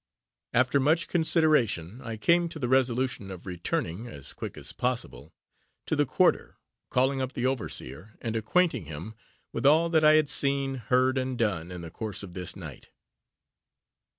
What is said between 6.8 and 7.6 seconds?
calling up the